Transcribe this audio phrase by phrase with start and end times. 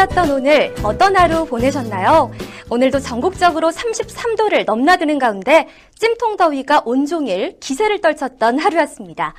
[0.00, 2.30] 휴일이었던 오늘 어떤 하루 보내셨나요?
[2.70, 5.68] 오늘도 전국적으로 33도를 넘나드는 가운데
[5.98, 9.34] 찜통 더위가 온종일 기세를 떨쳤던 하루였습니다.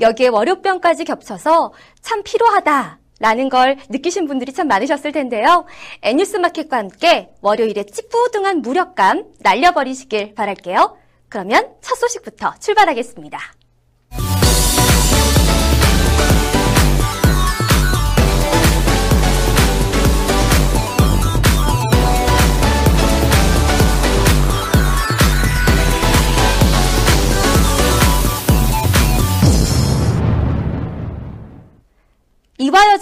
[0.00, 2.98] 여기에 월요병까지 겹쳐서 참 피로하다.
[3.18, 5.64] 라는 걸 느끼신 분들이 참 많으셨을 텐데요.
[6.02, 10.96] N뉴스 마켓과 함께 월요일에 찌뿌둥한 무력감 날려버리시길 바랄게요.
[11.28, 13.55] 그러면 첫 소식부터 출발하겠습니다.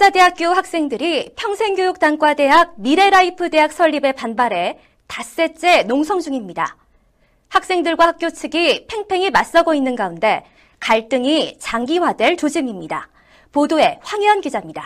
[0.05, 6.77] 이화여자대학교 학생들이 평생교육단과대학 미래라이프 대학 설립에 반발해 닷새째 농성 중입니다.
[7.49, 10.45] 학생들과 학교 측이 팽팽히 맞서고 있는 가운데
[10.81, 13.09] 갈등이 장기화될 조짐입니다.
[13.53, 14.85] 보도에 황혜연 기자입니다.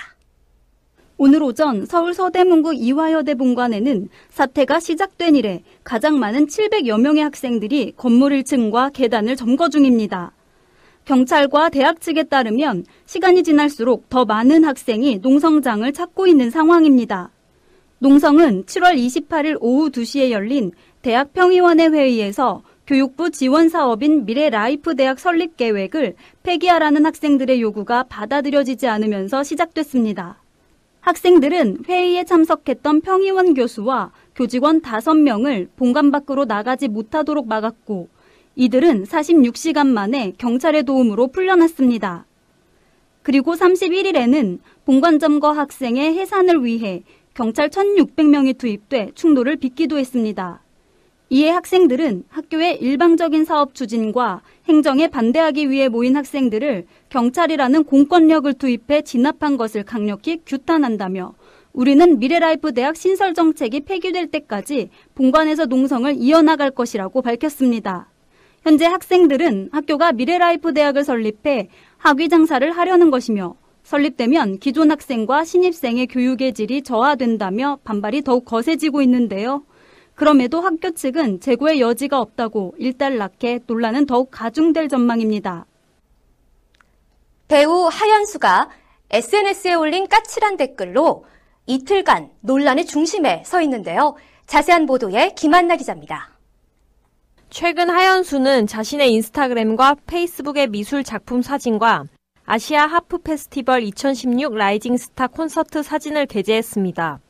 [1.17, 8.33] 오늘 오전 서울 서대문구 이화여대 본관에는 사태가 시작된 이래 가장 많은 700여 명의 학생들이 건물
[8.33, 10.33] 1층과 계단을 점거 중입니다.
[11.09, 17.31] 경찰과 대학 측에 따르면 시간이 지날수록 더 많은 학생이 농성장을 찾고 있는 상황입니다.
[18.01, 25.19] 농성은 7월 28일 오후 2시에 열린 대학 평의원회 회의에서 교육부 지원 사업인 미래 라이프 대학
[25.19, 30.43] 설립 계획을 폐기하라는 학생들의 요구가 받아들여지지 않으면서 시작됐습니다.
[31.01, 38.11] 학생들은 회의에 참석했던 평의원 교수와 교직원 5명을 본관 밖으로 나가지 못하도록 막았고
[38.61, 42.27] 이들은 46시간 만에 경찰의 도움으로 풀려났습니다.
[43.23, 50.61] 그리고 31일에는 본관 점거 학생의 해산을 위해 경찰 1,600명이 투입돼 충돌을 빚기도 했습니다.
[51.31, 59.57] 이에 학생들은 학교의 일방적인 사업 추진과 행정에 반대하기 위해 모인 학생들을 경찰이라는 공권력을 투입해 진압한
[59.57, 61.35] 것을 강력히 규탄한다며
[61.73, 68.09] 우리는 미래라이프 대학 신설 정책이 폐기될 때까지 본관에서 농성을 이어나갈 것이라고 밝혔습니다.
[68.69, 76.53] 현재 학생들은 학교가 미래라이프 대학을 설립해 학위 장사를 하려는 것이며 설립되면 기존 학생과 신입생의 교육의
[76.53, 79.65] 질이 저하된다며 반발이 더욱 거세지고 있는데요.
[80.15, 85.65] 그럼에도 학교 측은 재고의 여지가 없다고 일단락해 논란은 더욱 가중될 전망입니다.
[87.49, 88.69] 배우 하연수가
[89.09, 91.25] SNS에 올린 까칠한 댓글로
[91.65, 94.15] 이틀간 논란의 중심에 서 있는데요.
[94.45, 96.38] 자세한 보도에 김한나 기자입니다.
[97.51, 102.05] 최근 하연수는 자신의 인스타그램과 페이스북의 미술 작품 사진과
[102.45, 107.21] 아시아 하프 페스티벌 2016 라이징 스타 콘서트 사진을 게재했습니다.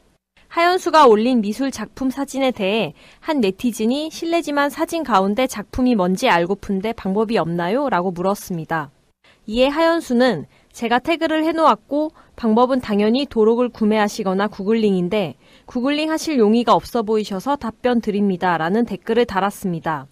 [0.48, 7.38] 하연수가 올린 미술 작품 사진에 대해 한 네티즌이 실례지만 사진 가운데 작품이 뭔지 알고픈데 방법이
[7.38, 7.88] 없나요?
[7.88, 8.90] 라고 물었습니다.
[9.46, 15.36] 이에 하연수는 제가 태그를 해놓았고 방법은 당연히 도록을 구매하시거나 구글링인데
[15.68, 18.56] 구글링 하실 용의가 없어 보이셔서 답변 드립니다.
[18.56, 20.06] 라는 댓글을 달았습니다.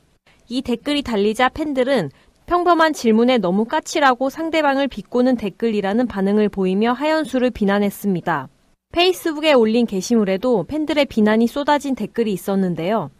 [0.51, 2.11] 이 댓글이 달리자 팬들은
[2.45, 8.51] 평범한 질문에 너무 까칠하고 상대방을 비꼬는 댓글이라는 반응을 보이며 하연수를 비난했습니다.
[8.93, 13.11] 페이스북에 올린 게시물에도 팬들의 비난이 쏟아진 댓글이 있었는데요.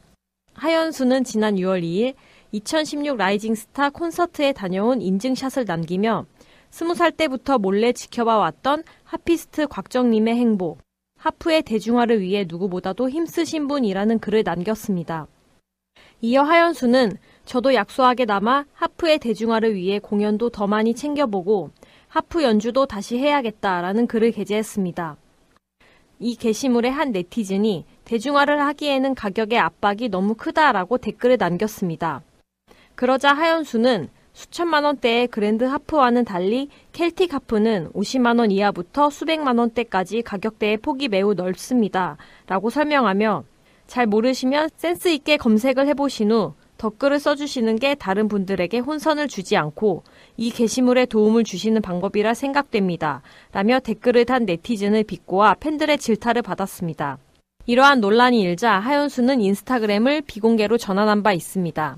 [0.53, 2.17] 하연수는 지난 6월 2일
[2.53, 6.27] 2016 라이징 스타 콘서트에 다녀온 인증샷을 남기며
[6.71, 10.86] 20살 때부터 몰래 지켜봐 왔던 하피스트 곽정님의 행복,
[11.27, 15.27] 하프의 대중화를 위해 누구보다도 힘쓰신 분이라는 글을 남겼습니다.
[16.21, 21.71] 이어 하연수는 저도 약소하게 남아 하프의 대중화를 위해 공연도 더 많이 챙겨보고
[22.07, 25.17] 하프 연주도 다시 해야겠다라는 글을 게재했습니다.
[26.21, 32.23] 이 게시물의 한 네티즌이 대중화를 하기에는 가격의 압박이 너무 크다라고 댓글을 남겼습니다.
[32.95, 40.77] 그러자 하연수는 수천만 원대의 그랜드 하프와는 달리 켈틱 하프는 50만 원 이하부터 수백만 원대까지 가격대의
[40.77, 42.19] 폭이 매우 넓습니다.
[42.47, 43.45] 라고 설명하며
[43.87, 50.03] 잘 모르시면 센스 있게 검색을 해보신 후 댓글을 써주시는 게 다른 분들에게 혼선을 주지 않고
[50.37, 53.23] 이 게시물에 도움을 주시는 방법이라 생각됩니다.
[53.53, 57.17] 라며 댓글을 단 네티즌을 비꼬아 팬들의 질타를 받았습니다.
[57.65, 61.97] 이러한 논란이 일자 하연수는 인스타그램을 비공개로 전환한 바 있습니다.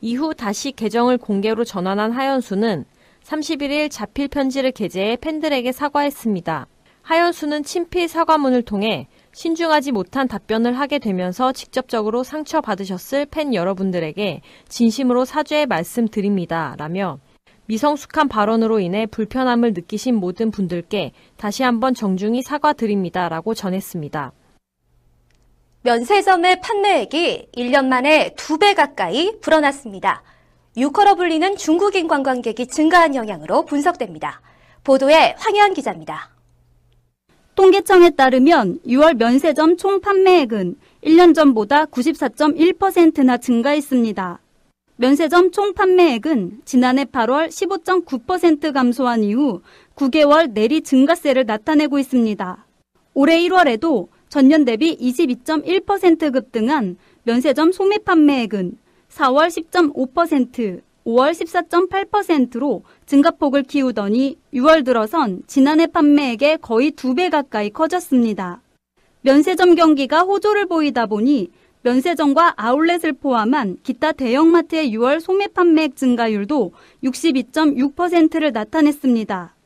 [0.00, 2.84] 이후 다시 계정을 공개로 전환한 하연수는
[3.22, 6.66] 31일 자필 편지를 게재해 팬들에게 사과했습니다.
[7.02, 15.66] 하연수는 친필 사과문을 통해 신중하지 못한 답변을 하게 되면서 직접적으로 상처받으셨을 팬 여러분들에게 진심으로 사죄의
[15.66, 16.74] 말씀 드립니다.
[16.78, 17.18] 라며
[17.66, 23.28] 미성숙한 발언으로 인해 불편함을 느끼신 모든 분들께 다시 한번 정중히 사과드립니다.
[23.28, 24.32] 라고 전했습니다.
[25.82, 30.22] 면세점의 판매액이 1년 만에 2배 가까이 불어났습니다.
[30.76, 34.42] 유커로 불리는 중국인 관광객이 증가한 영향으로 분석됩니다.
[34.84, 36.28] 보도에 황현 기자입니다.
[37.54, 44.38] 통계청에 따르면 6월 면세점 총 판매액은 1년 전보다 94.1%나 증가했습니다.
[44.96, 49.62] 면세점 총 판매액은 지난해 8월 15.9% 감소한 이후
[49.96, 52.66] 9개월 내리 증가세를 나타내고 있습니다.
[53.14, 58.78] 올해 1월에도 전년 대비 22.1% 급등한 면세점 소매 판매액은
[59.10, 68.62] 4월 10.5%, 5월 14.8%로 증가폭을 키우더니 6월 들어선 지난해 판매액의 거의 2배 가까이 커졌습니다.
[69.22, 71.50] 면세점 경기가 호조를 보이다 보니
[71.82, 76.72] 면세점과 아울렛을 포함한 기타 대형마트의 6월 소매 판매액 증가율도
[77.02, 79.56] 62.6%를 나타냈습니다.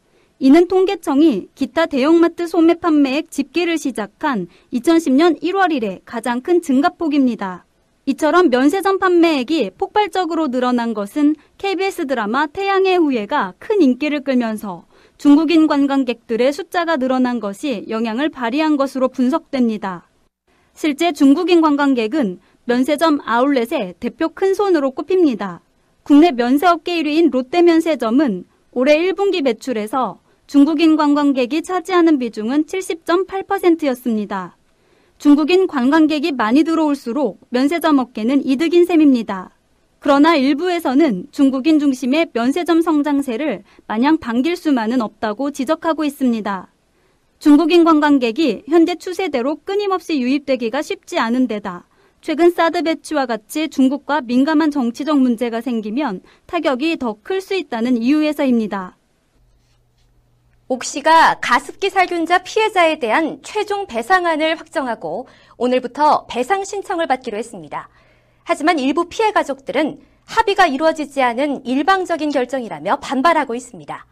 [0.45, 7.65] 이는 통계청이 기타 대형마트 소매 판매액 집계를 시작한 2010년 1월 이래 가장 큰 증가폭입니다.
[8.05, 14.85] 이처럼 면세점 판매액이 폭발적으로 늘어난 것은 KBS 드라마 태양의 후예가 큰 인기를 끌면서
[15.17, 20.11] 중국인 관광객들의 숫자가 늘어난 것이 영향을 발휘한 것으로 분석됩니다.
[20.75, 25.63] 실제 중국인 관광객은 면세점 아울렛의 대표 큰 손으로 꼽힙니다.
[26.03, 34.57] 국내 면세업계 1위인 롯데면세점은 올해 1분기 매출에서 중국인 관광객이 차지하는 비중은 70.8%였습니다.
[35.19, 39.51] 중국인 관광객이 많이 들어올수록 면세점 업계는 이득인 셈입니다.
[40.01, 46.69] 그러나 일부에서는 중국인 중심의 면세점 성장세를 마냥 반길 수만은 없다고 지적하고 있습니다.
[47.39, 51.89] 중국인 관광객이 현재 추세대로 끊임없이 유입되기가 쉽지 않은 데다
[52.21, 58.97] 최근 사드 배치와 같이 중국과 민감한 정치적 문제가 생기면 타격이 더 클 수 있다는 이유에서입니다.
[60.67, 65.29] 옥시가 가습기 살균자 피해자에 대한 최종 배상안을 확정하고
[65.59, 67.91] 오늘부터 배상 신청을 받기로 했습니다.
[68.45, 74.07] 하지만 일부 피해 가족들은 합의가 이루어지지 않은 일방적인 결정이라며 반발하고 있습니다.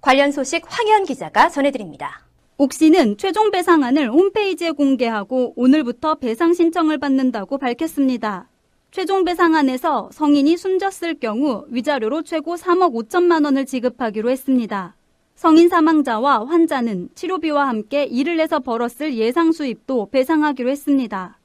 [0.00, 2.24] 관련 소식 황현 기자가 전해드립니다.
[2.56, 8.48] 옥시는 최종 배상안을 홈페이지에 공개하고 오늘부터 배상 신청을 받는다고 밝혔습니다.
[8.92, 14.94] 최종 배상안에서 성인이 숨졌을 경우 위자료로 최고 3억 5천만 원을 지급하기로 했습니다.
[15.36, 21.38] 성인 사망자와 환자는 치료비와 함께 일을 해서 벌었을 예상 수입도 배상하기로 했습니다.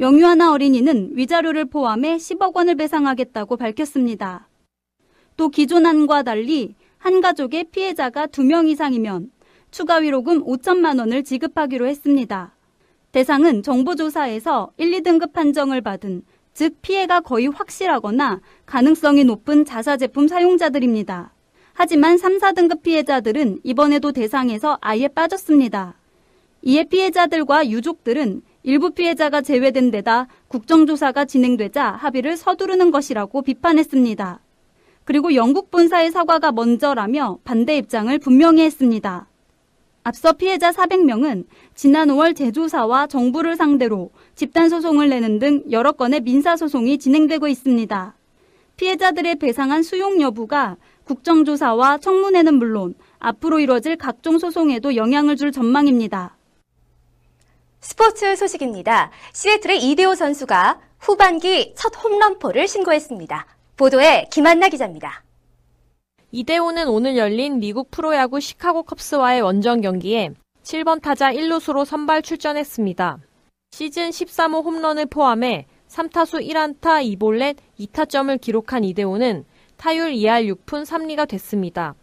[0.00, 4.48] 영유아나 어린이는 위자료를 포함해 10억 원을 배상하겠다고 밝혔습니다.
[5.36, 9.30] 또 기존안과 달리 한 가족의 피해자가 2명 이상이면
[9.70, 12.56] 추가 위로금 5천만 원을 지급하기로 했습니다.
[13.12, 16.22] 대상은 정보조사에서 1, 2등급 판정을 받은
[16.52, 21.32] 즉 피해가 거의 확실하거나 가능성이 높은 자사 제품 사용자들입니다.
[21.82, 25.94] 하지만 3, 4등급 피해자들은 이번에도 대상에서 아예 빠졌습니다.
[26.60, 34.40] 이에 피해자들과 유족들은 일부 피해자가 제외된 데다 국정조사가 진행되자 합의를 서두르는 것이라고 비판했습니다.
[35.04, 39.26] 그리고 영국 본사의 사과가 먼저라며 반대 입장을 분명히 했습니다.
[40.02, 47.48] 앞서 피해자 400명은 지난 5월 제조사와 정부를 상대로 집단소송을 내는 등 여러 건의 민사소송이 진행되고
[47.48, 48.14] 있습니다.
[48.76, 56.36] 피해자들의 배상한 수용 여부가 국정조사와 청문회는 물론 앞으로 이뤄질 각종 소송에도 영향을 줄 전망입니다.
[57.80, 59.10] 스포츠 소식입니다.
[59.32, 63.46] 시애틀의 이대호 선수가 후반기 첫 홈런포를 신고했습니다.
[63.76, 65.24] 보도에 김한나 기자입니다.
[66.32, 73.18] 이대호는 오늘 열린 미국 프로야구 시카고 컵스와의 원정 경기에 7번 타자 1루수로 선발 출전했습니다.
[73.72, 79.44] 시즌 13호 홈런을 포함해 3타수 1안타 2볼넷 2타점을 기록한 이대호는
[79.80, 81.94] 타율 2할 6푼 3리가 됐습니다.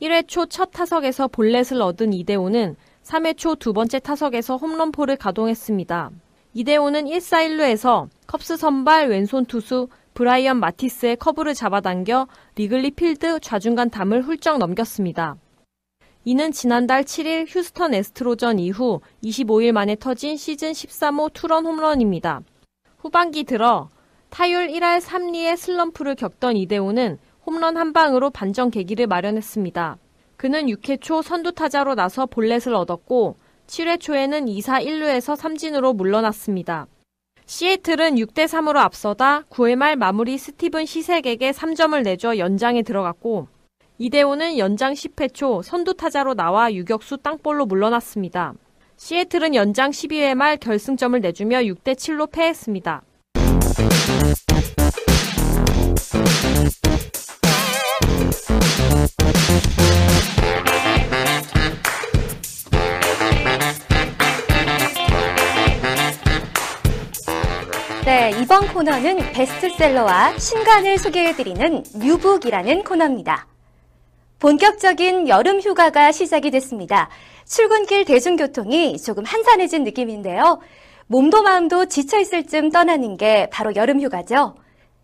[0.00, 6.12] 1회 초 첫 타석에서 볼넷을 얻은 이대호는 3회 초 두 번째 타석에서 홈런포를 가동했습니다.
[6.54, 14.22] 이대호는 1사 1루에서 컵스 선발 왼손 투수 브라이언 마티스의 커브를 잡아당겨 리글리 필드 좌중간 담을
[14.22, 15.34] 훌쩍 넘겼습니다.
[16.24, 22.42] 이는 지난달 7일 휴스턴 애스트로스전 이후 25일 만에 터진 시즌 13호 투런 홈런입니다.
[22.98, 23.88] 후반기 들어
[24.36, 27.16] 타율 1할 3리의 슬럼프를 겪던 이대호는
[27.46, 29.96] 홈런 한 방으로 반전 계기를 마련했습니다.
[30.36, 36.86] 그는 6회 초 선두 타자로 나서 볼넷을 얻었고 7회 초에는 2사 1루에서 삼진으로 물러났습니다.
[37.46, 43.48] 시애틀은 6대 3으로 앞서다 9회 말 마무리 스티븐 시색에게 3점을 내줘 연장에 들어갔고
[43.96, 48.52] 이대호는 연장 10회 초 선두 타자로 나와 유격수 땅볼로 물러났습니다.
[48.98, 53.02] 시애틀은 연장 12회 말 결승점을 내주며 6대 7로 패했습니다.
[53.76, 53.82] 네,
[68.40, 73.46] 이번 코너는 베스트셀러와 신간을 소개해드리는 뉴북이라는 코너입니다.
[74.38, 77.10] 본격적인 여름 휴가가 시작이 됐습니다.
[77.44, 80.60] 출근길 대중교통이 조금 한산해진 느낌인데요.
[81.08, 84.56] 몸도 마음도 지쳐있을 쯤 떠나는 게 바로 여름 휴가죠.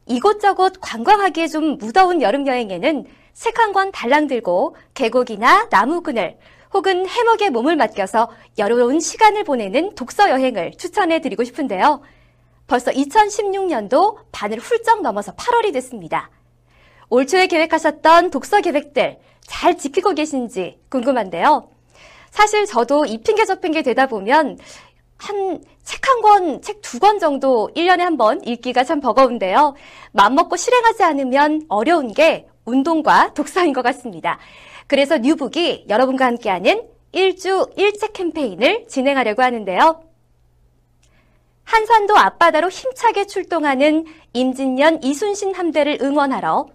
[0.07, 6.37] 이곳저곳 관광하기에 좀 무더운 여름 여행에는 책 한 권 달랑 들고 계곡이나 나무 그늘
[6.75, 12.03] 혹은 해먹에 몸을 맡겨서 여유로운 시간을 보내는 독서 여행을 추천해 드리고 싶은데요.
[12.67, 16.31] 벌써 2016년도 반을 훌쩍 넘어서 8월이 됐습니다.
[17.11, 21.69] 올 초에 계획하셨던 독서 계획들 잘 지키고 계신지 궁금한데요.
[22.31, 24.59] 사실 저도 이 핑계 저 핑계 되다 보면
[25.23, 29.75] 한 책 한 권, 책 두 권 정도 1년에 한 번 읽기가 참 버거운데요.
[30.12, 34.38] 맘먹고 실행하지 않으면 어려운 게 운동과 독서인 것 같습니다.
[34.87, 40.02] 그래서 뉴북이 여러분과 함께하는 1주 1책 캠페인을 진행하려고 하는데요.
[41.64, 46.67] 한산도 앞바다로 힘차게 출동하는 임진년 이순신 함대를 응원하러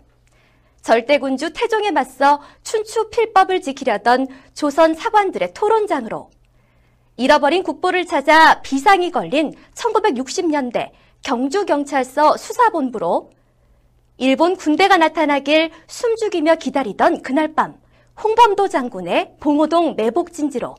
[0.81, 6.29] 절대군주 태종에 맞서 춘추 필법을 지키려던 조선 사관들의 토론장으로
[7.17, 10.91] 잃어버린 국보를 찾아 비상이 걸린 1960년대
[11.23, 13.31] 경주경찰서 수사본부로
[14.17, 17.75] 일본 군대가 나타나길 숨죽이며 기다리던 그날 밤
[18.23, 20.75] 홍범도 장군의 봉오동 매복진지로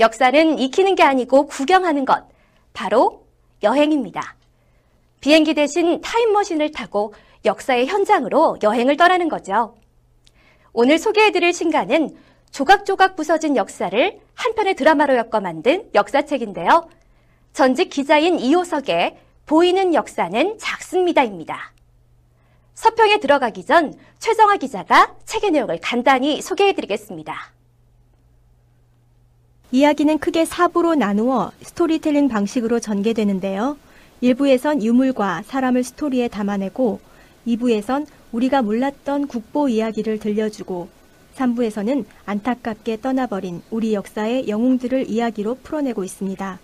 [0.00, 2.26] 역사는 익히는 게 아니고 구경하는 것
[2.72, 3.26] 바로
[3.62, 4.36] 여행입니다.
[5.20, 9.74] 비행기 대신 타임머신을 타고 역사의 현장으로 여행을 떠나는 거죠.
[10.72, 12.16] 오늘 소개해드릴 신간은
[12.56, 16.88] 조각조각 부서진 역사를 한 편의 드라마로 엮어 만든 역사책인데요.
[17.52, 21.72] 전직 기자인 이호석의 보이는 역사는 작습니다입니다.
[22.72, 27.52] 서평에 들어가기 전 최정화 기자가 책의 내용을 간단히 소개해드리겠습니다.
[29.72, 33.76] 이야기는 크게 4부로 나누어 스토리텔링 방식으로 전개되는데요.
[34.22, 37.00] 1부에선 유물과 사람을 스토리에 담아내고
[37.48, 40.95] 2부에선 우리가 몰랐던 국보 이야기를 들려주고
[41.36, 46.58] 3부에서는 안타깝게 떠나버린 우리 역사의 영웅들을 이야기로 풀어내고 있습니다.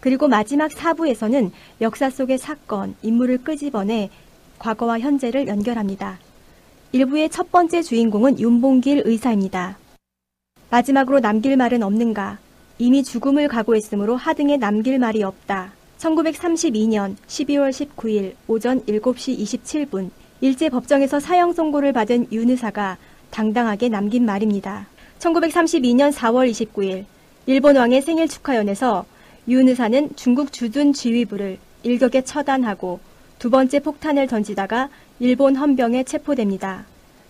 [0.00, 1.50] 그리고 마지막 4부에서는
[1.80, 4.10] 역사 속의 사건, 인물을 끄집어내
[4.58, 6.18] 과거와 현재를 연결합니다.
[6.92, 9.78] 1부의 첫 번째 주인공은 윤봉길 의사입니다.
[10.70, 12.38] 마지막으로 남길 말은 없는가?
[12.78, 15.72] 이미 죽음을 각오했으므로 하등에 남길 말이 없다.
[15.98, 22.98] 1932년 12월 19일 오전 7시 27분 일제 법정에서 사형 선고를 받은 윤 의사가
[23.32, 24.86] 당당하게 남긴 말입니다.
[25.18, 27.06] 1932년 4월 29일
[27.46, 29.04] 일본 왕의 생일 축하연에서
[29.48, 33.00] 윤 의사는 중국 주둔 지휘부를 일격에 처단하고
[33.40, 36.84] 두 번째 폭탄을 던지다가 일본 헌병에 체포됩니다.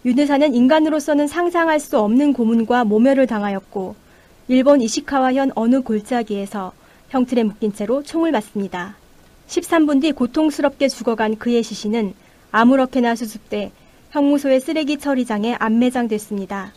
[0.04, 3.94] 윤 의사는 인간으로서는 상상할 수 없는 고문과 모멸을 당하였고
[4.48, 6.72] 일본 이시카와현 어느 골짜기에서
[7.08, 8.96] 형틀에 묶인 채로 총을 맞습니다.
[9.46, 12.14] 13분 뒤 고통스럽게 죽어간 그의 시신은
[12.50, 13.70] 아무렇게나 수습돼
[14.12, 16.74] 형무소의 쓰레기 처리장에 안매장됐습니다.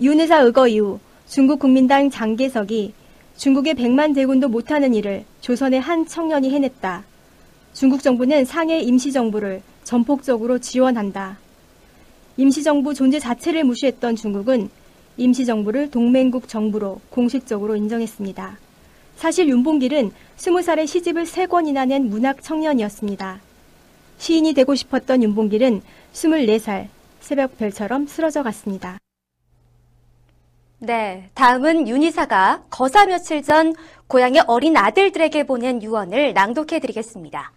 [0.00, 2.94] 윤의사 의거 이후 중국 국민당 장계석이
[3.36, 7.04] 중국의 백만 대군도 못하는 일을 조선의 한 청년이 해냈다.
[7.74, 11.38] 중국 정부는 상해 임시정부를 전폭적으로 지원한다.
[12.38, 14.68] 임시정부 존재 자체를 무시했던 중국은
[15.18, 18.58] 임시정부를 동맹국 정부로 공식적으로 인정했습니다.
[19.14, 23.45] 사실 윤봉길은 20살에 시집을 3권이나 낸 문학 청년이었습니다.
[24.18, 25.82] 시인이 되고 싶었던 윤봉길은
[26.12, 26.88] 24살
[27.20, 28.98] 새벽별처럼 쓰러져 갔습니다.
[30.78, 33.74] 네, 다음은 윤희사가 거사 며칠 전
[34.08, 37.52] 고향의 어린 아들들에게 보낸 유언을 낭독해 드리겠습니다.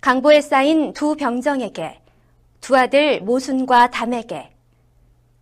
[0.00, 2.00] 강보에 쌓인 두 병정에게,
[2.60, 4.50] 두 아들 모순과 담에게,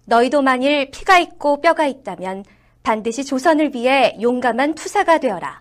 [0.06, 2.44] 너희도 만일 피가 있고 뼈가 있다면
[2.82, 5.60] 반드시 조선을 위해 용감한 투사가 되어라.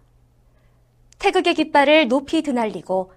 [1.17, 3.11] 태극의 깃발을 높이 드날리고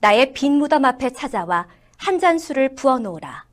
[0.00, 3.46] 나의 빈 무덤 앞에 찾아와 한잔 술을 부어 놓으라.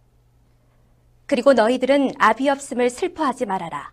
[1.26, 3.92] 그리고 너희들은 아비 없음을 슬퍼하지 말아라.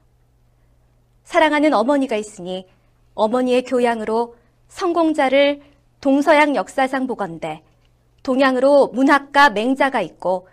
[1.25, 2.67] 사랑하는 어머니가 있으니
[3.15, 4.37] 어머니의 교양으로
[4.69, 5.63] 성공자를
[6.01, 7.63] 동서양 역사상 보건대,
[8.23, 10.49] 동양으로 문학가 맹자가 있고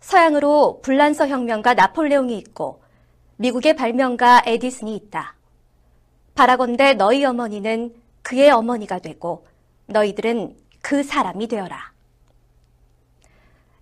[0.00, 2.82] 서양으로 불란서 혁명가 나폴레옹이 있고
[3.36, 5.36] 미국의 발명가 에디슨이 있다.
[6.34, 9.46] 바라건대 너희 어머니는 그의 어머니가 되고
[9.86, 11.92] 너희들은 그 사람이 되어라.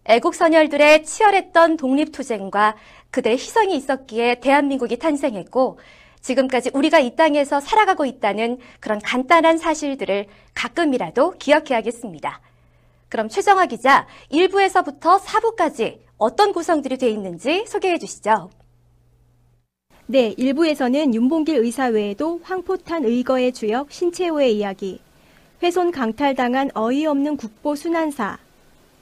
[0.05, 2.77] 애국 선열들의 치열했던 독립투쟁과
[3.11, 5.79] 그들의 희생이 있었기에 대한민국이 탄생했고
[6.21, 12.41] 지금까지 우리가 이 땅에서 살아가고 있다는 그런 간단한 사실들을 가끔이라도 기억해야겠습니다.
[13.09, 18.51] 그럼 최정화 기자 1부에서부터 4부까지 어떤 구성들이 되어 있는지 소개해 주시죠.
[20.07, 25.01] 네, 1부에서는 윤봉길 의사 외에도 황포탄 의거의 주역 신채호의 이야기,
[25.63, 28.39] 훼손 강탈당한 어이없는 국보 순환사,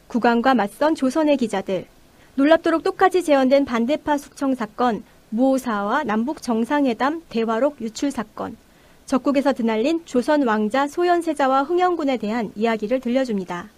[0.09, 1.87] 국왕과 맞선 조선의 기자들,
[2.35, 8.57] 놀랍도록 똑같이 재현된 반대파 숙청 사건, 무오사와 남북 정상회담 대화록 유출 사건,
[9.07, 13.69] 적국에서 드날린 조선 왕자 소현세자와 흥영군에 대한 이야기를 들려줍니다.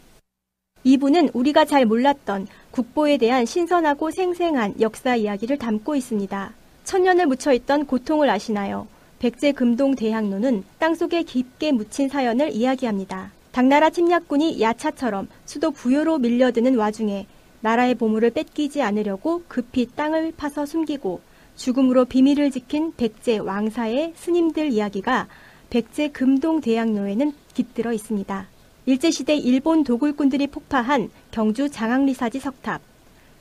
[0.86, 6.52] 2부는 우리가 잘 몰랐던 국보에 대한 신선하고 생생한 역사 이야기를 담고 있습니다.
[6.84, 8.86] 천년을 묻혀있던 고통을 아시나요?
[9.20, 13.30] 백제 금동 대학로는 땅속에 깊게 묻힌 사연을 이야기합니다.
[13.52, 17.26] 당나라 침략군이 야차처럼 수도 부여로 밀려드는 와중에
[17.60, 21.20] 나라의 보물을 뺏기지 않으려고 급히 땅을 파서 숨기고
[21.54, 25.28] 죽음으로 비밀을 지킨 백제 왕사의 스님들 이야기가
[25.68, 28.48] 백제 금동 대학로에는 깃들어 있습니다.
[28.86, 32.80] 일제시대 일본 도굴꾼들이 폭파한 경주 장항리사지 석탑,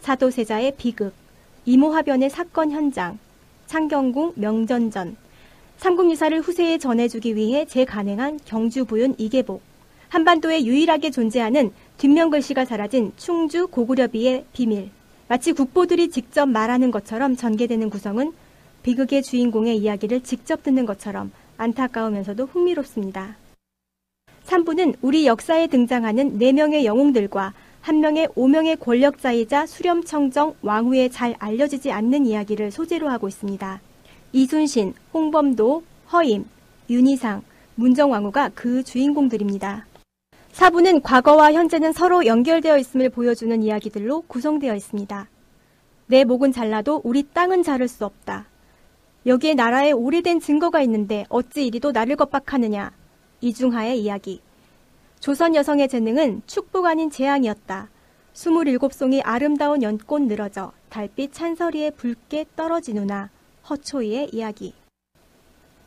[0.02, 1.14] 사도세자의 비극,
[1.66, 3.18] 이모화변의 사건 현장,
[3.68, 5.16] 창경궁 명전전,
[5.80, 9.62] 삼국유사를 후세에 전해주기 위해 재간행한 경주부윤 이계복,
[10.10, 14.90] 한반도에 유일하게 존재하는 뒷면 글씨가 사라진 충주 고구려비의 비밀,
[15.30, 18.34] 마치 국보들이 직접 말하는 것처럼 전개되는 구성은
[18.84, 23.38] 비극의 주인공의 이야기를 직접 듣는 것처럼 안타까우면서도 흥미롭습니다.
[24.48, 32.26] 3부는 우리 역사에 등장하는 4명의 영웅들과 한 명의 5명의 권력자이자 수렴청정 왕후에 잘 알려지지 않는
[32.26, 33.80] 이야기를 소재로 하고 있습니다.
[34.32, 36.46] 이순신, 홍범도, 허임,
[36.90, 37.42] 윤희상,
[37.76, 39.88] 문정왕후가 그 주인공들입니다.
[40.54, 45.28] 4부는 과거와 현재는 서로 연결되어 있음을 보여주는 이야기들로 구성되어 있습니다.
[46.08, 48.46] 내 목은 잘라도 우리 땅은 자를 수 없다.
[49.26, 52.92] 여기에 나라의 오래된 증거가 있는데 어찌 이리도 나를 겁박하느냐.
[53.42, 54.42] 이중하의 이야기.
[55.20, 57.90] 조선 여성의 재능은 축복 아닌 재앙이었다.
[58.34, 63.30] 27송이 아름다운 연꽃 늘어져 달빛 찬서리에 붉게 떨어지누나
[63.70, 64.74] 허초이의 이야기.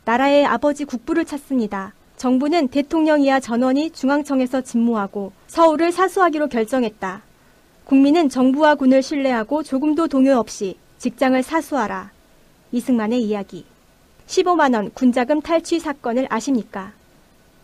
[0.04, 1.94] 나라의 아버지 국부를 찾습니다.
[2.16, 7.22] 정부는 대통령이야 전원이 중앙청에서 직무하고 서울을 사수하기로 결정했다.
[7.84, 12.12] 국민은 정부와 군을 신뢰하고 조금도 동요 없이 직장을 사수하라.
[12.70, 13.64] 이승만의 이야기.
[14.26, 16.92] 15만원 군자금 탈취 사건을 아십니까?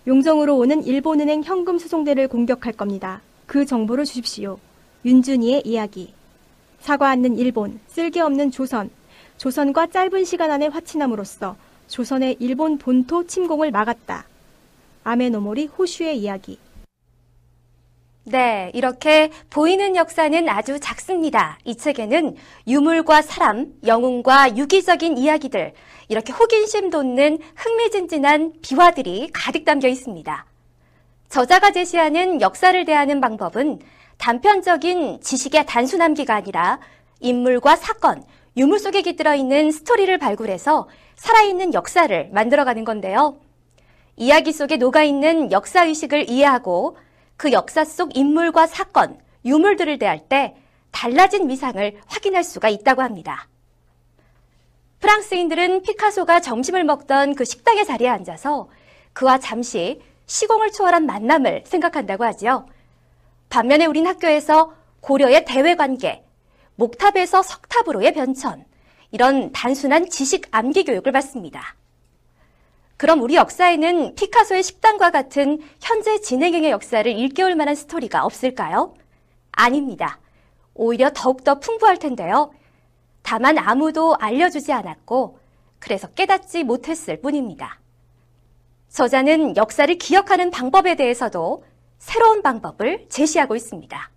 [0.07, 3.21] 용정으로 오는 일본은행 현금 수송대를 공격할 겁니다.
[3.47, 4.59] 그 정보를 주십시오.
[5.05, 6.13] 윤준이의 이야기.
[6.81, 8.91] 사과 않는 일본, 쓸개없는 조선.
[9.38, 14.27] 조선과 짧은 시간 안에 화친함으로써 조선의 일본 본토 침공을 막았다.
[15.05, 16.59] 아메노모리 호슈의 이야기.
[18.24, 21.59] 네, 이렇게 보이는 역사는 아주 작습니다.
[21.64, 25.72] 이 책에는 유물과 사람, 영웅과 유기적인 이야기들,
[26.09, 30.44] 이렇게 호기심 돋는 흥미진진한 비화들이 가득 담겨 있습니다.
[31.31, 33.79] 저자가 제시하는 역사를 대하는 방법은
[34.18, 36.81] 단편적인 지식의 단순함기가 아니라
[37.20, 38.24] 인물과 사건,
[38.59, 43.38] 유물 속에 깃들어 있는 스토리를 발굴해서 살아있는 역사를 만들어가는 건데요.
[44.16, 46.97] 이야기 속에 녹아있는 역사의식을 이해하고
[47.37, 50.57] 그 역사 속 인물과 사건, 유물들을 대할 때
[50.90, 53.47] 달라진 위상을 확인할 수가 있다고 합니다.
[54.99, 58.68] 프랑스인들은 피카소가 점심을 먹던 그 식당의 자리에 앉아서
[59.12, 62.66] 그와 잠시 시공을 초월한 만남을 생각한다고 하지요.
[63.51, 66.25] 반면에 우린 학교에서 고려의 대외관계,
[66.79, 68.64] 목탑에서 석탑으로의 변천,
[69.11, 71.75] 이런 단순한 지식 암기 교육을 받습니다.
[72.97, 78.95] 그럼 우리 역사에는 피카소의 식당과 같은 현재 진행형의 역사를 일깨울 만한 스토리가 없을까요?
[79.51, 80.21] 아닙니다.
[80.75, 82.53] 오히려 더욱더 풍부할 텐데요.
[83.23, 85.41] 다만 아무도 알려주지 않았고,
[85.81, 87.81] 그래서 깨닫지 못했을 뿐입니다.
[88.88, 91.64] 저자는 역사를 기억하는 방법에 대해서도
[91.99, 94.11] 새로운 방법을 제시하고 있습니다.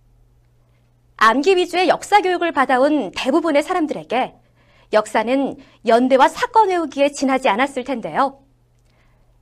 [1.24, 4.34] 암기 위주의 역사 교육을 받아온 대부분의 사람들에게
[4.92, 5.56] 역사는
[5.86, 8.42] 연대와 사건 외우기에 지나지 않았을 텐데요.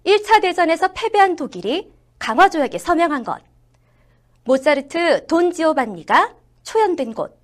[0.04, 3.42] 1차 대전에서 패배한 독일이 강화조약에 서명한 것,
[4.44, 7.40] 모차르트 돈 지오반니가 초연된 곳,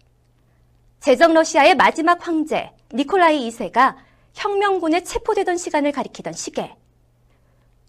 [1.01, 3.97] 제정 러시아의 마지막 황제 니콜라이 2세가
[4.35, 6.77] 혁명군에 체포되던 시간을 가리키던 시계,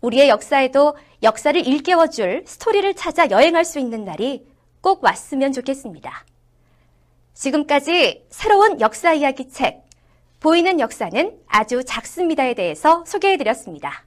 [0.01, 4.47] 우리의 역사에도 역사를 일깨워줄 스토리를 찾아 여행할 수 있는 날이
[4.79, 6.23] 꼭 왔으면 좋겠습니다.
[7.37, 9.83] 지금까지 새로운 역사 이야기 책,
[10.39, 14.05] 보이는 역사는 아주 작습니다에 대해서 소개해드렸습니다.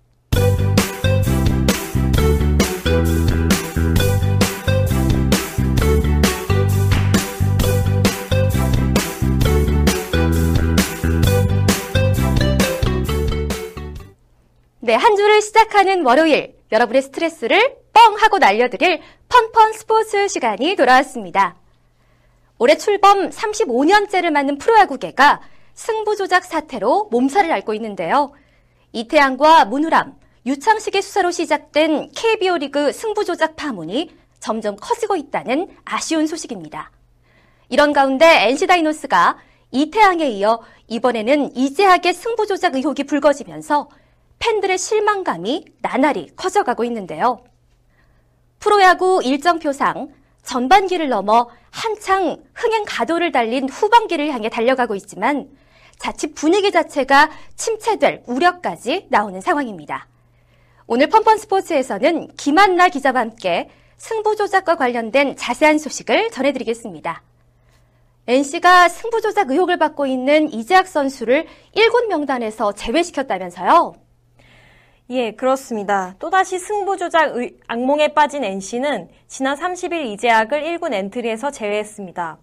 [14.81, 21.61] 네, 한 주를 시작하는 월요일, 여러분의 스트레스를 뻥 하고 날려드릴 펀펀 스포츠 시간이 돌아왔습니다.
[22.61, 25.41] 올해 출범 35년째를 맞는 프로야구계가
[25.73, 28.33] 승부조작 사태로 몸살을 앓고 있는데요.
[28.93, 36.91] 이태양과 문우람, 유창식의 수사로 시작된 KBO 리그 승부조작 파문이 점점 커지고 있다는 아쉬운 소식입니다.
[37.71, 39.39] 이런 가운데 NC 다이노스가
[39.71, 43.89] 이태양에 이어 이번에는 이재학의 승부 조작 의혹이 불거지면서
[44.39, 47.43] 팬들의 실망감이 나날이 커져가고 있는데요.
[48.59, 55.49] 프로야구 일정표상 전반기를 넘어 한창 흥행 가도를 달린 후반기를 향해 달려가고 있지만
[55.99, 60.09] 자칫 분위기 자체가 침체될 우려까지 나오는 상황입니다.
[60.87, 67.23] 오늘 펀펀 스포츠에서는 김한나 기자와 함께 승부 조작과 관련된 자세한 소식을 전해드리겠습니다.
[68.27, 73.95] NC가 승부 조작 의혹을 받고 있는 이재학 선수를 1군 명단에서 제외시켰다면서요?
[75.13, 76.15] 예, 그렇습니다.
[76.21, 77.35] 또다시 승부 조작
[77.67, 82.39] 악몽에 빠진 NC는 지난 30일 이재학을 1군 엔트리에서 제외했습니다.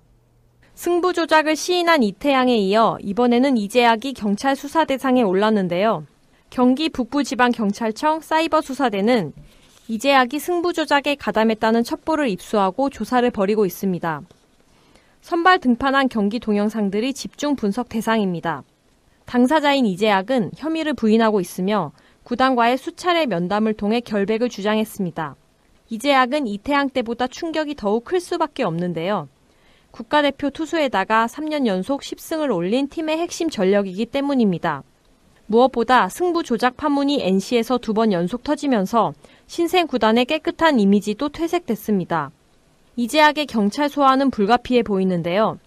[0.76, 6.06] 승부 조작을 시인한 이태양에 이어 이번에는 이재학이 경찰 수사 대상에 올랐는데요.
[6.50, 9.32] 경기 북부지방경찰청 사이버수사대는
[9.88, 14.22] 이재학이 승부 조작에 가담했다는 첩보를 입수하고 조사를 벌이고 있습니다.
[15.22, 18.64] 선발 등판한 경기 동영상들이 집중 분석 대상입니다.
[19.26, 21.94] 당사자인 이재학은 혐의를 부인하고 있으며
[22.28, 25.38] 구단과의 수차례 면담을 통해 결백을 주장했습니다.
[25.88, 29.30] 이재학은 이태양 때보다 충격이 더욱 클 수밖에 없는데요.
[29.92, 34.84] 국가대표 투수에다가 3년 연속 10승을 올린 팀의 핵심 전력이기 때문입니다.
[35.46, 39.14] 무엇보다 승부 조작 파문이 NC에서 두 번 연속 터지면서
[39.46, 42.32] 신생 구단의 깨끗한 이미지도 퇴색됐습니다.
[42.98, 45.60] 이재학의 경찰 소환은 불가피해 보이는데요.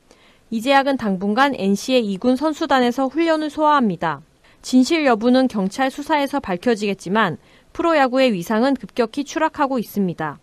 [0.50, 4.20] 이재학은 당분간 NC의 2군 선수단에서 훈련을 소화합니다.
[4.62, 7.38] 진실 여부는 경찰 수사에서 밝혀지겠지만
[7.72, 10.38] 프로야구의 위상은 급격히 추락하고 있습니다.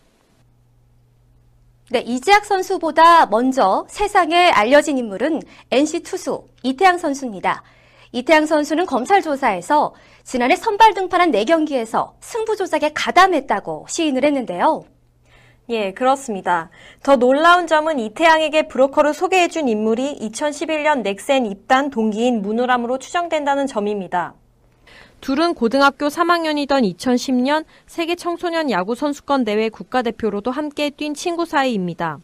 [1.90, 7.64] 네, 이재학 선수보다 먼저 세상에 알려진 인물은 NC 투수 이태양 선수입니다.
[8.12, 14.84] 이태양 선수는 검찰 조사에서 지난해 선발 등판한 4경기에서 승부 조작에 가담했다고 시인을 했는데요.
[15.70, 16.70] 예, 그렇습니다.
[17.04, 24.34] 더 놀라운 점은 이태양에게 브로커를 소개해준 인물이 2011년 넥센 입단 동기인 문우람으로 추정된다는 점입니다.
[25.20, 32.20] 둘은 고등학교 3학년이던 2010년 세계 청소년 야구 선수권 대회 국가대표로도 함께 뛴 친구 사이입니다.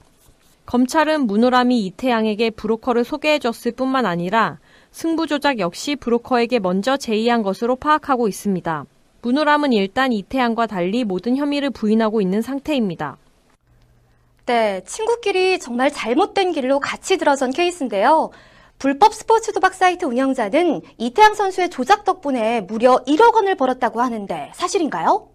[0.66, 4.60] 검찰은 문우람이 이태양에게 브로커를 소개해줬을 뿐만 아니라
[4.92, 8.86] 승부 조작 역시 브로커에게 먼저 제의한 것으로 파악하고 있습니다.
[9.22, 13.18] 문호람은 일단 이태양과 달리 모든 혐의를 부인하고 있는 상태입니다.
[14.46, 18.32] 네, 친구끼리 정말 잘못된 길로 같이 들어선 케이스인데요.
[18.78, 25.30] 불법 스포츠 도박 사이트 운영자는 이태양 선수의 조작 덕분에 무려 1억 원을 벌었다고 하는데 사실인가요?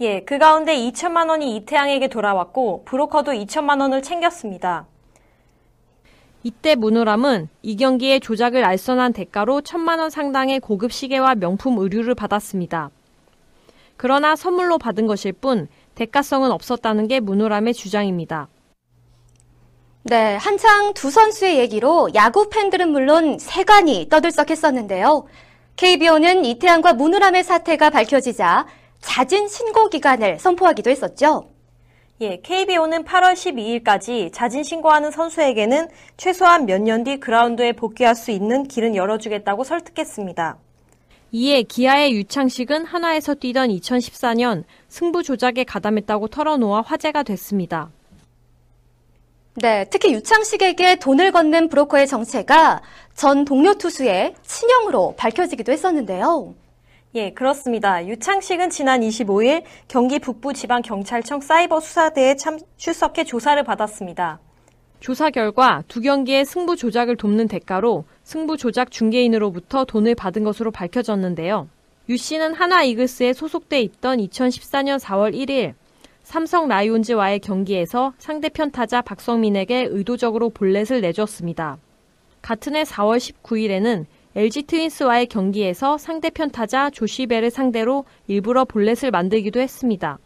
[0.00, 4.86] 예, 그 가운데 2천만 원이 이태양에게 돌아왔고 브로커도 2천만 원을 챙겼습니다.
[6.42, 12.90] 이때 문호람은 이 경기의 조작을 알선한 대가로 천만 원 상당의 고급 시계와 명품 의류를 받았습니다.
[13.96, 18.48] 그러나 선물로 받은 것일 뿐 대가성은 없었다는 게 문호람의 주장입니다.
[20.02, 25.24] 네, 한창 두 선수의 얘기로 야구 팬들은 물론 세간이 떠들썩했었는데요.
[25.76, 28.66] KBO는 이태양과 문우람의 사태가 밝혀지자
[29.00, 31.50] 자진 신고 기간을 선포하기도 했었죠.
[32.20, 38.64] 예, KBO는 8월 12일까지 자진 신고하는 선수에게는 최소한 몇 년 뒤 그라운드에 복귀할 수 있는
[38.64, 40.58] 길은 열어주겠다고 설득했습니다.
[41.36, 47.90] 이에 기아의 유창식은 한화에서 뛰던 2014년 승부 조작에 가담했다고 털어놓아 화제가 됐습니다.
[49.56, 52.82] 네, 특히 유창식에게 돈을 건넨 브로커의 정체가
[53.16, 56.54] 전 동료 투수의 친형으로 밝혀지기도 했었는데요.
[57.16, 58.06] 예, 그렇습니다.
[58.06, 64.38] 유창식은 지난 25일 경기 북부지방경찰청 사이버 수사대에 참 출석해 조사를 받았습니다.
[65.04, 71.68] 조사 결과 두 경기의 승부 조작을 돕는 대가로 승부 조작 중개인으로부터 돈을 받은 것으로 밝혀졌는데요.
[72.08, 75.74] 유 씨는 하나 이글스에 소속돼 있던 2014년 4월 1일
[76.22, 81.76] 삼성 라이온즈와의 경기에서 상대편 타자 박성민에게 의도적으로 볼넷을 내줬습니다.
[82.40, 90.18] 같은 해 4월 19일에는 LG 트윈스와의 경기에서 상대편 타자 조시벨을 상대로 일부러 볼넷을 만들기도 했습니다.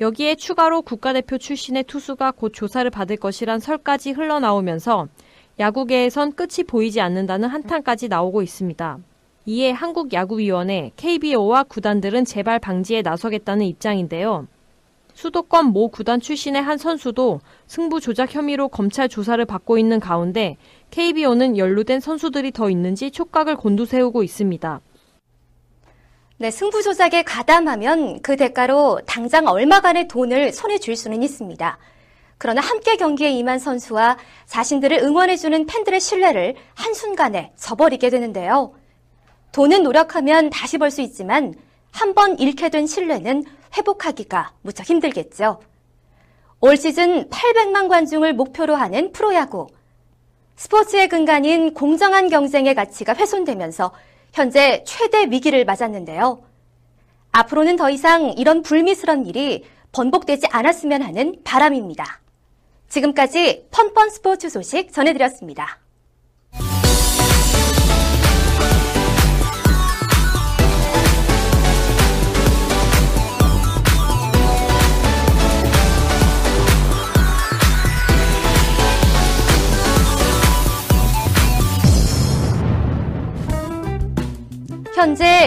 [0.00, 5.08] 여기에 추가로 국가대표 출신의 투수가 곧 조사를 받을 것이란 설까지 흘러나오면서
[5.58, 8.98] 야구계에선 끝이 보이지 않는다는 한탄까지 나오고 있습니다.
[9.44, 14.46] 이에 한국야구위원회 KBO와 구단들은 재발 방지에 나서겠다는 입장인데요.
[15.12, 20.56] 수도권 모 구단 출신의 한 선수도 승부 조작 혐의로 검찰 조사를 받고 있는 가운데
[20.92, 24.80] KBO는 연루된 선수들이 더 있는지 촉각을 곤두세우고 있습니다.
[26.40, 31.76] 네, 승부 조작에 가담하면 그 대가로 당장 얼마간의 돈을 손에 줄 수는 있습니다.
[32.38, 38.72] 그러나 함께 경기에 임한 선수와 자신들을 응원해주는 팬들의 신뢰를 한순간에 저버리게 되는데요.
[39.52, 41.52] 돈은 노력하면 다시 벌 수 있지만
[41.92, 43.44] 한 번 잃게 된 신뢰는
[43.76, 45.60] 회복하기가 무척 힘들겠죠.
[46.60, 49.66] 올 시즌 800만 관중을 목표로 하는 프로야구.
[50.56, 53.92] 스포츠의 근간인 공정한 경쟁의 가치가 훼손되면서
[54.32, 56.42] 현재 최대 위기를 맞았는데요.
[57.32, 62.20] 앞으로는 더 이상 이런 불미스런 일이 번복되지 않았으면 하는 바람입니다.
[62.88, 65.78] 지금까지 펀펀 스포츠 소식 전해드렸습니다.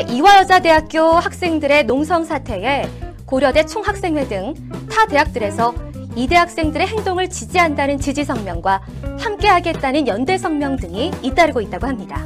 [0.09, 2.87] 이화여자대학교 학생들의 농성 사태에
[3.25, 4.53] 고려대 총학생회 등
[4.93, 5.73] 타 대학들에서
[6.15, 8.83] 이대 학생들의 행동을 지지한다는 지지 성명과
[9.19, 12.23] 함께하겠다는 연대 성명 등이 잇따르고 있다고 합니다.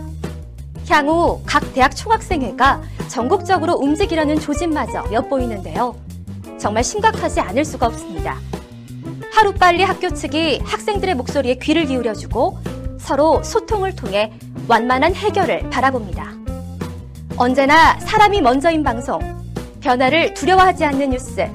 [0.90, 5.96] 향후 각 대학 총학생회가 전국적으로 움직이려는 조짐마저 엿보이는데요.
[6.60, 8.36] 정말 심각하지 않을 수가 없습니다.
[9.34, 12.60] 하루빨리 학교 측이 학생들의 목소리에 귀를 기울여주고
[13.00, 14.34] 서로 소통을 통해
[14.68, 16.37] 완만한 해결을 바라봅니다.
[17.39, 19.19] 언제나 사람이 먼저인 방송,
[19.80, 21.47] 변화를 두려워하지 않는 뉴스.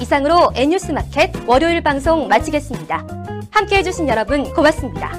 [0.00, 3.04] 이상으로 N뉴스 마켓 월요일 방송 마치겠습니다.
[3.50, 5.10] 함께 해주신 여러분 고맙습니다.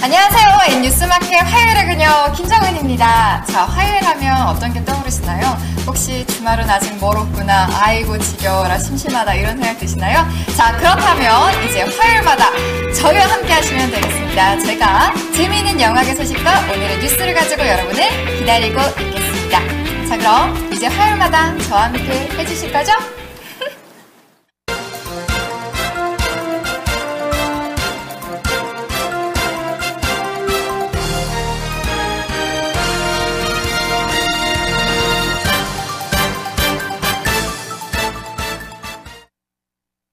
[0.00, 0.47] 안녕하세요.
[0.68, 3.44] N뉴스마켓 화요일의 그녀 김정은입니다.
[3.50, 5.56] 자, 화요일 하면 어떤 게 떠오르시나요?
[5.86, 10.26] 혹시 주말은 아직 멀었구나, 아이고 지겨워라, 심심하다 이런 생각 드시나요?
[10.56, 12.50] 자, 그렇다면 이제 화요일마다
[12.94, 14.58] 저희와 함께 하시면 되겠습니다.
[14.58, 19.60] 제가 재미있는 영화계 소식과 오늘의 뉴스를 가지고 여러분을 기다리고 있겠습니다.
[20.08, 22.92] 자, 그럼 이제 화요일마다 저와 함께 해주실 거죠?